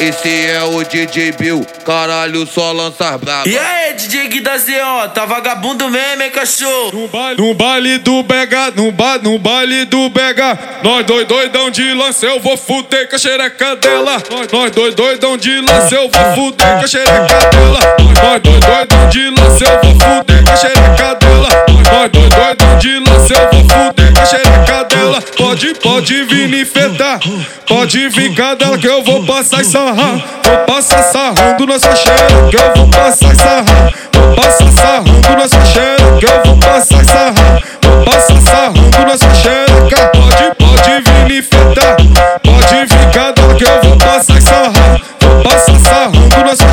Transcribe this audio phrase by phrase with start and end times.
[0.00, 3.46] Esse é o DJ Bill, caralho, só lança braba.
[3.46, 6.90] E aí, DJ Gui da ZO, tá vagabundo mesmo, hein, cachorro?
[6.90, 11.70] No baile, no baile do Bega, no, ba, no baile do Bega, nós dois doidão
[11.70, 14.22] de lance, eu vou fuder com a xereca dela.
[14.50, 17.80] Nós dois doidão de lance, eu vou fuder com a xereca dela.
[18.22, 18.59] Nós dois
[25.60, 27.20] Pode, pode vir me infetar,
[27.66, 30.18] pode vir cadela que eu vou passar e sarrar.
[30.42, 33.92] Vou passar sarrando na sua xereca, que eu vou passar e sarrar.
[34.10, 37.62] Vou passar sarrando na sua xereca, que eu vou passar e sarrar.
[37.82, 40.10] Vou passar sarrando na sua xereca.
[40.14, 41.96] Pode, pode vir me infetar,
[42.42, 45.00] pode vir cadela que eu vou passar e sarrar.
[45.20, 46.72] Vou passar sarrando na sua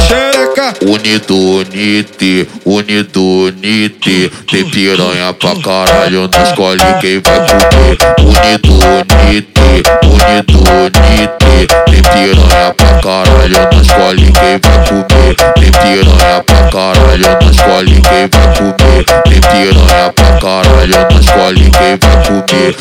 [0.58, 0.74] xereca.
[0.82, 4.32] Unido, unite, unido, unite.
[4.50, 7.98] Tem piranha pra caralho, não escolhe quem vai comer.
[8.20, 9.62] Unido, unite,
[10.04, 11.68] unido, unite.
[11.86, 15.36] Tem piranha pra caralho, não escolhe quem vai comer.
[15.54, 19.04] Tem piranha pra caralho, não escolhe quem vai comer.
[19.24, 22.76] Tem piranha pra caralho, não escolhe quem vai comer.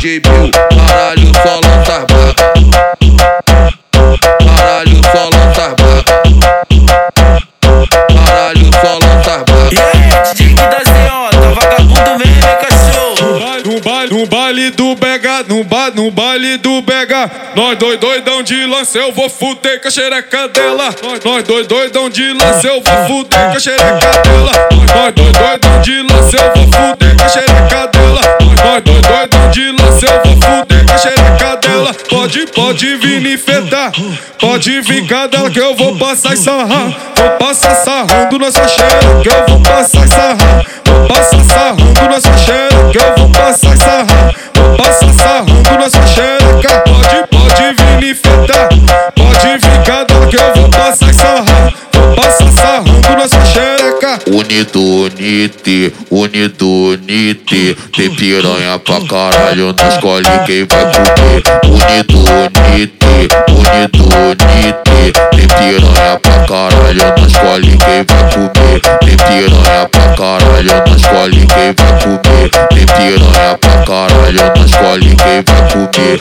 [0.00, 0.50] O DJ Bill,
[0.86, 2.34] caralho, só lança braba.
[4.56, 6.04] Caralho, lança braba.
[8.24, 9.68] Caralho, lança braba.
[9.70, 13.40] E aí, DJ Gui da ZO, tá vagabundo mesmo, hein, cachorro?
[13.62, 18.42] No baile, no baile do Bega, no, ba, no baile do Bega, nós dois doidão
[18.42, 20.94] de lance, eu vou fuder com a xereca dela.
[21.24, 24.52] Nós dois doidão de lance, eu vou fuder com a xereca dela.
[24.96, 28.20] Nós dois doidão de lance, eu vou fuder com a xereca dela.
[28.64, 29.89] Nós dois doidão de lance,
[31.70, 31.94] dela.
[32.08, 33.92] Pode, pode vir me infetar,
[34.38, 36.96] pode vir cadela que eu vou passar e sarrar.
[37.16, 40.66] Vou passar sarrando na sua xereca, que eu vou passar sarrar.
[40.84, 44.34] Vou passar sarrando na sua xereca, que eu vou passar sarrar.
[44.54, 46.80] Vou passar sarrando na sua xereca.
[46.80, 48.68] Pode, pode vir me infetar,
[49.14, 50.59] pode vir cadela que eu vou
[54.32, 57.76] Unido, unite, unido, unite.
[57.96, 61.42] Tem piranha pra caralho, não escolhe quem vai comer.
[61.64, 65.12] Unido, unite, unido, unite.
[65.32, 68.80] Tem piranha pra caralho, não escolhe quem vai comer.
[69.00, 72.50] Tem piranha pra caralho, não escolhe quem vai comer.
[72.68, 76.20] Tem piranha pra caralho, não escolhe quem vai comer.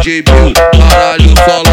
[0.00, 0.54] DJ Bill,
[0.88, 1.69] caralho, só